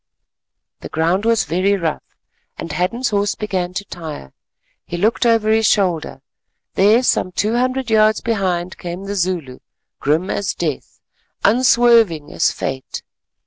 The 0.79 0.89
ground 0.89 1.25
was 1.25 1.43
very 1.43 1.75
rough, 1.77 2.01
and 2.57 2.71
Hadden's 2.71 3.11
horse 3.11 3.35
began 3.35 3.75
to 3.75 3.85
tire. 3.85 4.33
He 4.83 4.97
looked 4.97 5.27
over 5.27 5.51
his 5.51 5.67
shoulder—there 5.67 7.03
some 7.03 7.31
two 7.33 7.53
hundred 7.53 7.91
yards 7.91 8.19
behind 8.19 8.79
came 8.79 9.03
the 9.03 9.13
Zulu, 9.13 9.59
grim 9.99 10.31
as 10.31 10.55
Death, 10.55 10.99
unswerving 11.45 12.31
as 12.33 12.51
Fate. 12.51 13.03